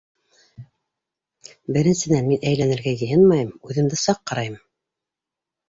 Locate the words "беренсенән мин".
1.77-2.41